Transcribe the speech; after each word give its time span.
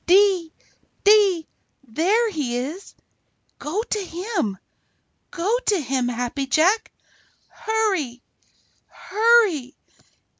"Dee, 0.07 0.51
dee, 1.03 1.03
dee, 1.43 1.47
there 1.83 2.31
he 2.31 2.57
is! 2.57 2.95
Go 3.59 3.83
to 3.83 4.03
him! 4.03 4.57
Go 5.29 5.55
to 5.67 5.79
him, 5.79 6.07
Happy 6.07 6.47
Jack! 6.47 6.91
Hurry! 7.51 8.23
Hurry! 8.87 9.75